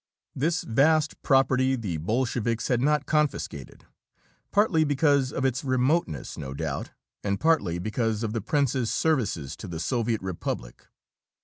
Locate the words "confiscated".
3.05-3.85